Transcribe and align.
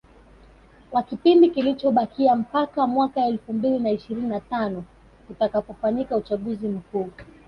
kwa 0.91 1.03
kipindi 1.03 1.49
kilichobakia 1.49 2.35
mpaka 2.35 2.87
mwaka 2.87 3.25
elfu 3.25 3.53
mbili 3.53 3.79
na 3.79 3.91
ishirini 3.91 4.27
na 4.27 4.39
tano 4.39 4.83
utakapofanyika 5.29 6.17
uchaguzi 6.17 6.67
mkuu 6.67 7.09